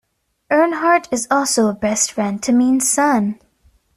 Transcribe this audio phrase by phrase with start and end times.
[0.49, 3.39] Earnhardt is also a best friend to Means' son.